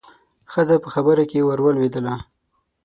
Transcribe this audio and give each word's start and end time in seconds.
ښځه 0.51 0.75
په 0.83 0.89
خبره 0.93 1.23
کې 1.31 1.45
ورولوېدله. 1.47 2.15